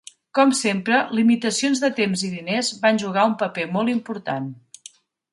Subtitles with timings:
[0.37, 4.49] Com sempre, limitacions de temps i diners van jugar un paper molt important.